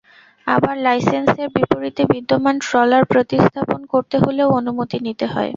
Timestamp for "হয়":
5.27-5.49